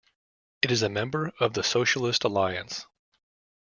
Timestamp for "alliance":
2.23-2.87